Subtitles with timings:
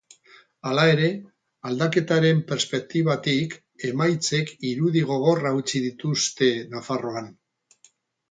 [0.67, 1.09] Hala ere,
[1.71, 3.53] aldaketaren perspektibatik,
[3.91, 7.29] emaitzek irudi gogorrak utzi dituzte Nafarroan.